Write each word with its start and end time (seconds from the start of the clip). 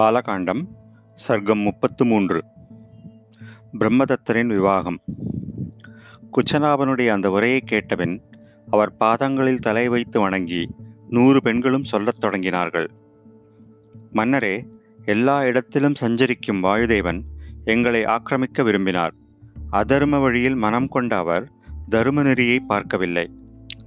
பாலகாண்டம் 0.00 0.62
சர்க்கம் 1.28 1.62
முப்பத்து 1.62 2.04
மூன்று 2.04 2.44
பிரம்மதத்தரின் 3.78 4.46
விவாகம். 4.46 5.00
குச்சநாபனுடைய 6.32 7.08
அந்த 7.08 7.30
உரையை 7.30 7.62
கேட்டபின் 7.70 8.20
அவர் 8.70 8.96
பாதங்களில் 8.96 9.58
தலை 9.58 9.88
வைத்து 9.88 10.20
வணங்கி 10.20 10.70
நூறு 11.08 11.42
பெண்களும் 11.42 11.84
சொல்லத் 11.84 12.24
தொடங்கினார்கள். 12.24 12.88
மன்னரே 14.12 14.66
எல்லா 15.04 15.44
இடத்திலும் 15.44 15.94
சஞ்சரிக்கும் 15.94 16.62
வாயுதேவன் 16.62 17.20
எங்களை 17.64 18.04
ஆக்கிரமிக்க 18.04 18.62
விரும்பினார். 18.62 19.14
அதர்ம 19.72 20.20
வழியில் 20.20 20.54
மனம் 20.54 20.88
கொண்ட 20.88 21.16
அவர் 21.16 21.50
தரும 21.90 22.22
நெறியை 22.22 22.60
பார்க்கவில்லை. 22.60 23.30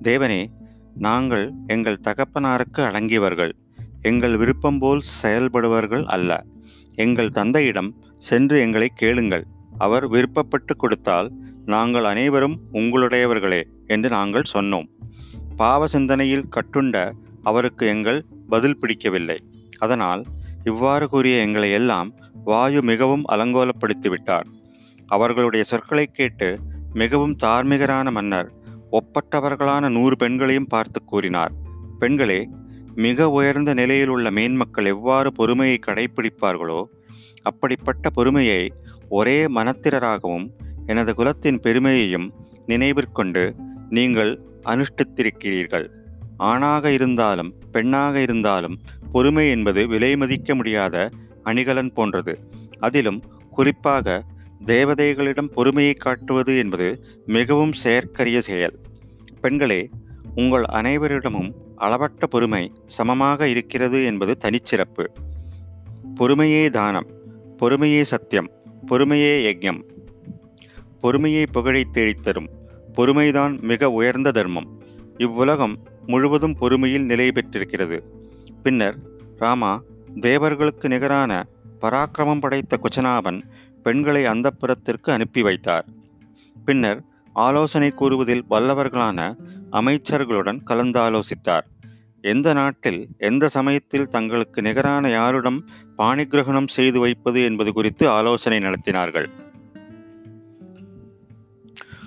தேவனே 0.04 0.48
நாங்கள் 0.96 1.52
எங்கள் 1.68 2.04
தகப்பனாருக்கு 2.04 2.78
அடங்கியவர்கள். 2.78 3.52
எங்கள் 4.04 4.36
விருப்பம் 4.38 4.80
போல் 4.80 5.02
செயல்படுவர்கள் 5.22 6.06
அல்ல. 6.06 6.32
எங்கள் 6.96 7.30
தந்தையிடம் 7.30 7.90
சென்று 8.18 8.60
எங்களை 8.60 8.90
கேளுங்கள். 8.96 9.46
அவர் 9.78 10.06
விருப்பப்பட்டு 10.12 10.74
கொடுத்தால் 10.78 11.30
நாங்கள் 11.66 12.04
அனைவரும் 12.04 12.56
உங்களுடையவர்களே 12.74 13.62
என்று 13.88 14.10
நாங்கள் 14.10 14.52
சொன்னோம். 14.54 14.88
பாவ 15.56 15.88
சிந்தனையில் 15.88 16.50
கட்டுண்ட 16.56 16.98
அவருக்கு 17.42 17.88
எங்கள் 17.88 18.20
பதில் 18.50 18.80
பிடிக்கவில்லை. 18.80 19.38
அதனால் 19.80 20.24
இவ்வாறு 20.64 21.06
கூறிய 21.10 21.38
எங்களை 21.38 21.72
எல்லாம் 21.72 22.10
வாயு 22.44 22.82
மிகவும் 22.82 23.24
அலங்கோலப்படுத்திவிட்டார். 23.32 24.48
அவர்களுடைய 25.10 25.64
சொற்களை 25.72 26.06
கேட்டு 26.06 26.50
மிகவும் 26.94 27.36
தார்மீகரான 27.44 28.12
மன்னர் 28.12 28.50
ஒப்பட்டவர்களான 28.92 29.90
நூறு 29.90 30.16
பெண்களையும் 30.16 30.68
பார்த்து 30.68 31.00
கூறினார். 31.04 31.54
பெண்களே 32.00 32.40
மிக 32.96 33.30
உயர்ந்த 33.30 33.74
நிலையில் 33.74 34.08
உள்ள 34.08 34.32
மேன்மக்கள் 34.32 34.86
எவ்வாறு 34.86 35.34
பொறுமையை 35.34 35.80
கடைபிடிப்பார்களோ 35.86 36.84
அப்படிப்பட்ட 37.42 38.10
பொறுமையை 38.10 38.74
ஒரே 39.10 39.46
மனத்திரராகவும் 39.46 40.50
எனது 40.86 41.16
குலத்தின் 41.16 41.60
பெருமையையும் 41.60 42.32
நினைவிற்கொண்டு 42.68 43.56
நீங்கள் 43.90 44.42
அனுஷ்டித்திருக்கிறீர்கள். 44.66 45.88
ஆணாக 46.38 46.92
இருந்தாலும் 46.92 47.54
பெண்ணாக 47.72 48.20
இருந்தாலும் 48.20 48.80
பொறுமை 49.12 49.50
என்பது 49.50 49.88
விலை 49.88 50.16
மதிக்க 50.16 50.56
முடியாத 50.56 51.10
அணிகலன் 51.44 51.94
போன்றது. 51.94 52.40
அதிலும் 52.80 53.24
குறிப்பாக 53.50 54.24
தேவதைகளிடம் 54.66 55.52
பொறுமையை 55.52 55.94
காட்டுவது 55.94 56.58
என்பது 56.58 57.06
மிகவும் 57.26 57.74
செயற்கரிய 57.74 58.42
செயல். 58.42 58.80
பெண்களே 59.42 59.90
உங்கள் 60.36 60.66
அனைவரிடமும் 60.72 61.52
அளவற்ற 61.76 62.28
பொறுமை 62.28 62.72
சமமாக 62.86 63.48
இருக்கிறது 63.48 64.06
என்பது 64.06 64.38
தனிச்சிறப்பு. 64.40 65.06
பொறுமையே 66.20 66.70
தானம் 66.70 67.08
பொறுமையே 67.60 68.02
சத்தியம் 68.02 68.50
பொறுமையே 68.88 69.34
யஜ்யம். 69.48 69.82
பொறுமையை 71.02 71.44
புகழை 71.46 71.84
தேடித்தரும் 71.92 72.50
பொறுமைதான் 72.98 73.54
மிக 73.62 73.90
உயர்ந்த 73.90 74.32
தர்மம். 74.32 74.68
இவ்வுலகம் 75.18 75.76
முழுவதும் 76.06 76.56
பொறுமையில் 76.60 77.06
நிலை 77.06 77.32
பெற்றிருக்கிறது. 77.32 77.98
பின்னர் 78.64 78.98
ராமா 79.38 79.72
தேவர்களுக்கு 80.20 80.88
நிகரான 80.90 81.32
பராக்கிரமம் 81.82 82.40
படைத்த 82.40 82.78
குச்சனாபன் 82.78 83.40
பெண்களை 83.84 84.24
அந்தப்புறத்திற்கு 84.24 85.10
அனுப்பி 85.16 85.42
வைத்தார். 85.42 85.86
பின்னர் 86.66 87.02
ஆலோசனை 87.34 87.92
கூறுவதில் 87.92 88.46
வல்லவர்களான 88.50 89.36
அமைச்சர்களுடன் 89.72 90.60
கலந்தாலோசித்தார். 90.68 91.66
எந்த 92.22 92.54
நாட்டில் 92.54 93.08
எந்த 93.18 93.48
சமயத்தில் 93.48 94.08
தங்களுக்கு 94.08 94.62
நிகரான 94.62 95.10
யாருடன் 95.10 95.66
பாணிகிரகணம் 95.98 96.68
செய்து 96.68 97.00
வைப்பது 97.00 97.44
என்பது 97.44 97.74
குறித்து 97.74 98.10
ஆலோசனை 98.10 98.60
நடத்தினார்கள். 98.60 99.28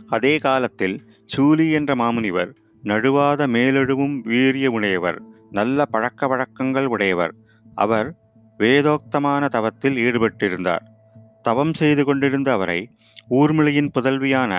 அதே 0.07 0.39
காலத்தில் 0.39 1.05
சூலி 1.25 1.71
என்ற 1.71 1.95
மாமுனிவர் 1.95 2.55
நழுவாத 2.85 3.47
மேலெழுவும் 3.47 4.21
வீரிய 4.21 4.71
உடையவர் 4.71 5.23
நல்ல 5.51 5.85
பழக்க 5.85 6.27
வழக்கங்கள் 6.27 6.87
உடையவர் 6.87 7.35
அவர் 7.75 8.15
வேதோக்தமான 8.59 9.49
தவத்தில் 9.49 9.97
ஈடுபட்டிருந்தார். 9.97 10.95
தவம் 11.49 11.75
செய்து 11.75 12.03
கொண்டிருந்த 12.05 12.49
அவரை 12.53 12.81
ஊர்மிளையின் 13.31 13.91
புதல்வியான 13.95 14.53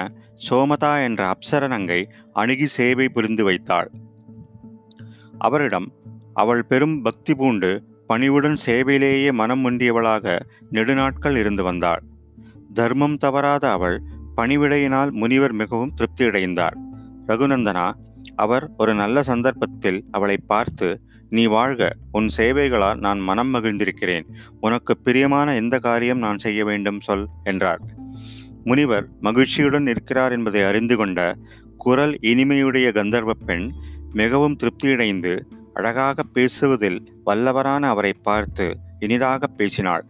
சோமதா 0.48 0.92
என்ற 1.04 1.22
அப்சரனங்கை 1.28 2.00
அணுகி 2.34 2.68
சேவை 2.78 3.08
புரிந்து 3.10 3.44
வைத்தாள். 3.44 3.90
அவரிடம் 5.38 5.88
அவள் 6.34 6.64
பெரும் 6.66 6.98
பக்தி 7.02 7.34
பூண்டு 7.36 7.72
பணிவுடன் 8.10 8.58
சேவையிலேயே 8.66 9.30
மனம் 9.32 9.64
முண்டியவளாக 9.64 10.36
நெடுநாட்கள் 10.72 11.36
இருந்து 11.36 11.64
வந்தாள். 11.64 12.04
தர்மம் 12.74 13.18
தவறாத 13.18 13.66
அவள் 13.72 13.98
பணிவிடையினால் 14.38 15.12
முனிவர் 15.12 15.56
மிகவும் 15.62 15.96
திருப்தியடைந்தார். 15.98 16.78
ரகுநந்தனா 17.28 17.88
அவர் 18.36 18.66
ஒரு 18.78 18.94
நல்ல 18.94 19.18
சந்தர்ப்பத்தில் 19.24 20.00
அவளை 20.12 20.38
பார்த்து 20.48 20.88
நீ 21.30 21.46
வாழ்க. 21.46 21.94
உன் 22.12 22.28
சேவைகளால் 22.38 22.98
நான் 22.98 23.20
மனம் 23.20 23.54
மகிழ்ந்திருக்கிறேன். 23.54 24.24
உனக்கு 24.60 24.98
பிரியமான 24.98 25.56
எந்த 25.56 25.80
காரியம் 25.80 26.18
நான் 26.18 26.38
செய்ய 26.38 26.66
வேண்டும் 26.66 27.02
சொல் 27.02 27.28
என்றார். 27.44 27.80
முனிவர் 28.64 29.08
மகிழ்ச்சியுடன் 29.22 29.88
இருக்கிறார் 29.88 30.32
என்பதை 30.32 30.64
அறிந்து 30.64 30.98
கொண்ட 30.98 31.38
குரல் 31.78 32.18
இனிமையுடைய 32.22 32.92
கந்தர்வ 32.92 33.34
பெண் 33.34 33.72
மிகவும் 34.14 34.58
திருப்தியடைந்து 34.64 35.40
அழகாக 35.74 36.24
பேசுவதில் 36.24 37.14
வல்லவரான 37.26 37.80
அவரை 37.80 38.14
பார்த்து 38.14 38.78
இனிதாக 39.00 39.48
பேசினாள். 39.48 40.06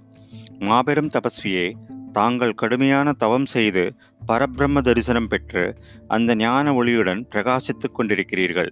மாபெரும் 0.60 1.10
தபஸ்வியே 1.10 1.74
தாங்கள் 2.12 2.54
கடுமையான 2.54 3.12
தவம் 3.12 3.46
செய்து 3.46 3.94
பரபிரம்ம 4.28 4.82
தரிசனம் 4.82 5.28
பெற்று 5.28 5.78
அந்த 6.08 6.36
ஞான 6.36 6.84
ஒளியுடன் 6.84 7.26
பிரகாசித்துக் 7.32 8.00
கொண்டிருக்கிறீர்கள். 8.00 8.70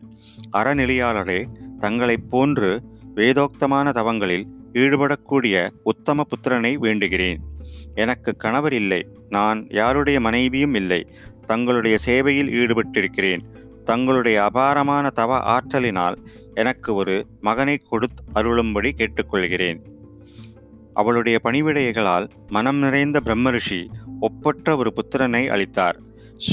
அறநிலையாளரே 0.58 1.46
தங்களைப் 1.80 2.30
போன்று 2.30 2.82
வேதோக்தமான 3.16 3.92
தவங்களில் 3.92 4.48
ஈடுபடக்கூடிய 4.74 5.70
உத்தம 5.84 6.24
புத்திரனை 6.24 6.78
வேண்டுகிறேன். 6.82 7.38
எனக்கு 7.96 8.36
கணவர் 8.36 8.74
இல்லை. 8.74 9.08
நான் 9.30 9.66
யாருடைய 9.70 10.20
மனைவியும் 10.20 10.74
இல்லை. 10.74 11.08
தங்களுடைய 11.46 11.98
சேவையில் 11.98 12.50
ஈடுபட்டிருக்கிறேன். 12.50 13.40
தங்களுடைய 13.84 14.44
அபாரமான 14.44 15.10
தவ 15.10 15.58
ஆற்றலினால் 15.58 16.16
எனக்கு 16.54 16.94
ஒரு 16.94 17.28
மகனை 17.42 17.78
கொடுத்து 17.78 18.24
அருளும்படி 18.34 18.92
கேட்டுக்கொள்கிறேன். 18.92 19.80
அவளுடைய 20.94 21.40
பணிவிடைகளால் 21.44 22.30
மனம் 22.48 22.76
நிறைந்த 22.76 23.22
பிரம்மரிஷி 23.26 23.88
ஒப்பற்ற 24.20 24.78
ஒரு 24.78 24.94
புத்திரனை 24.96 25.48
அளித்தார். 25.48 26.00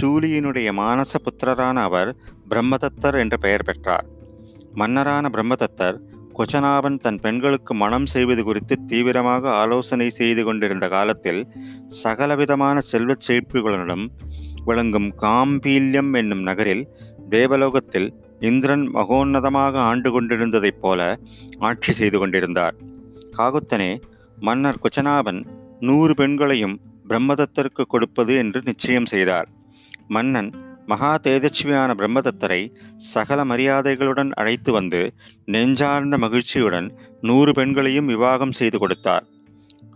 சூலியினுடைய 0.01 0.73
மானச 0.73 1.19
புத்திரரான 1.19 1.73
அவர் 1.73 2.17
பிரம்மதத்தர் 2.51 3.15
என்ற 3.15 3.37
பெயர் 3.37 3.65
பெற்றார். 3.65 4.21
மன்னரான 4.75 5.29
பிரம்மதத்தர் 5.29 5.99
கொச்சனாபன் 6.37 6.99
தன் 6.99 7.19
பெண்களுக்கு 7.21 7.75
மனம் 7.75 8.07
செய்வது 8.07 8.43
குறித்து 8.45 8.75
தீவிரமாக 8.87 9.51
ஆலோசனை 9.51 10.11
செய்து 10.11 10.45
கொண்டிருந்த 10.45 10.89
காலத்தில் 10.89 11.41
சகலவிதமான 12.03 12.81
செல்வச் 12.81 13.25
செழிப்புகளுடன் 13.27 14.05
விளங்கும் 14.65 15.09
காம்பீல்யம் 15.21 16.13
என்னும் 16.13 16.43
நகரில் 16.43 16.85
தேவலோகத்தில் 17.29 18.09
இந்திரன் 18.41 18.85
மகோன்னதமாக 18.95 19.75
ஆண்டு 19.91 20.11
கொண்டிருந்ததைப் 20.11 20.81
போல 20.81 21.01
ஆட்சி 21.59 21.93
செய்து 21.93 22.19
கொண்டிருந்தார். 22.19 22.75
காகுத்தனே 23.39 23.91
மன்னர் 24.39 24.81
குச்சனாபன் 24.83 25.41
நூறு 25.81 26.15
பெண்களையும் 26.15 26.77
பிரம்மதத்தருக்கு 27.09 27.85
கொடுப்பது 27.89 28.35
என்று 28.35 28.61
நிச்சயம் 28.65 29.07
செய்தார். 29.07 29.49
மன்னன் 30.09 30.51
மகா 30.87 31.19
தேஜஸ்வியான 31.23 31.91
பிரம்மதத்தரை 31.99 32.73
சகல 32.97 33.45
மரியாதைகளுடன் 33.45 34.31
அழைத்து 34.31 34.73
வந்து 34.73 35.13
நெஞ்சார்ந்த 35.45 36.19
மகிழ்ச்சியுடன் 36.19 36.89
நூறு 37.21 37.53
பெண்களையும் 37.53 38.07
விவாகம் 38.07 38.53
செய்து 38.53 38.79
கொடுத்தார். 38.79 39.25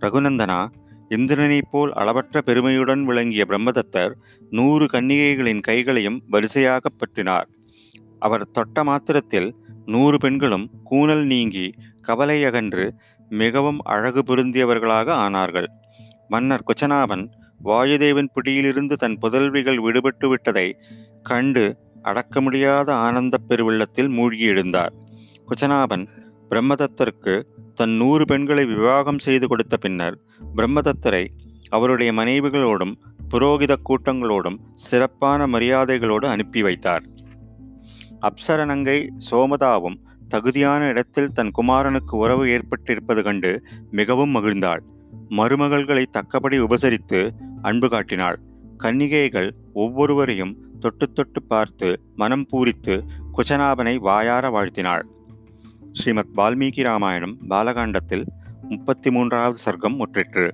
ரகுநந்தனா 0.01 0.61
இந்திரனைப் 1.09 1.69
போல் 1.71 1.93
அளவற்ற 1.93 2.41
பெருமையுடன் 2.41 3.05
விளங்கிய 3.05 3.45
பிரம்மதத்தர் 3.49 4.13
நூறு 4.51 4.87
கன்னிகைகளின் 4.93 5.61
கைகளையும் 5.61 6.23
வரிசையாக 6.31 6.89
பற்றினார். 6.91 7.49
அவர் 8.19 8.51
தொட்ட 8.51 8.85
மாத்திரத்தில் 8.85 9.55
நூறு 9.87 10.19
பெண்களும் 10.19 10.71
கூனல் 10.85 11.25
நீங்கி 11.25 11.71
கவலை 12.01 12.45
அகன்று 12.45 12.95
மிகவும் 13.29 13.79
அழகு 13.79 14.23
பொருந்தியவர்களாக 14.27 15.09
ஆனார்கள். 15.25 15.67
மன்னர் 16.29 16.67
குச்சனாவன் 16.67 17.31
வாயுதேவன் 17.65 18.29
பிடியிலிருந்து 18.35 18.97
தன் 18.97 19.19
புதல்விகள் 19.23 19.77
விடுபட்டு 19.77 20.29
விட்டதை 20.29 20.77
கண்டு 21.23 21.77
அடக்க 22.03 22.41
முடியாத 22.41 22.95
ஆனந்தப் 22.95 23.43
பெருவெள்ளத்தில் 23.49 24.09
மூழ்கி 24.09 24.49
எழுந்தார். 24.49 24.91
குச்சனாபன் 25.45 26.09
பிரம்மதத்தருக்கு 26.51 27.43
தன் 27.75 27.91
நூறு 27.91 28.25
பெண்களை 28.25 28.65
விவாகம் 28.65 29.19
செய்து 29.19 29.49
கொடுத்த 29.49 29.77
பின்னர் 29.77 30.19
பிரம்மதத்தரை 30.57 31.27
அவருடைய 31.69 32.13
மனைவிகளோடும் 32.13 32.95
புரோகித 33.31 33.75
கூட்டங்களோடும் 33.89 34.57
சிறப்பான 34.75 35.47
மரியாதைகளோடு 35.47 36.25
அனுப்பி 36.27 36.63
வைத்தார். 36.63 37.03
அப்சரநங்கை 38.23 39.09
சோமதாவும் 39.31 39.95
தகுதியான 40.29 40.89
இடத்தில் 40.89 41.33
தன் 41.33 41.51
குமாரனுக்கு 41.59 42.17
உறவு 42.17 42.47
ஏற்பட்டிருப்பது 42.47 43.23
கண்டு 43.23 43.63
மிகவும் 43.91 44.35
மகிழ்ந்தாள். 44.35 44.81
மருமகள்களை 45.31 46.05
தக்கபடி 46.11 46.59
உபசரித்து 46.59 47.31
அன்பு 47.63 47.89
காட்டினாள். 47.89 48.39
கன்னிகைகள் 48.77 49.55
ஒவ்வொருவரையும் 49.73 50.57
தொட்டு 50.81 51.13
தொட்டு 51.13 51.43
பார்த்து 51.43 52.01
மனம் 52.15 52.47
பூரித்து 52.53 53.03
குச்சநாபனை 53.35 53.97
வாயார 53.97 54.51
வாழ்த்தினாள். 54.51 55.03
ஸ்ரீமத் 55.93 56.37
வால்மீகி 56.37 56.83
ராமாயணம் 56.83 57.37
பாலகாண்டத்தில் 57.51 58.27
முப்பத்தி 58.69 59.11
மூன்றாவது 59.11 59.59
சர்க்கம் 59.65 60.01
முற்றிற்று. 60.01 60.51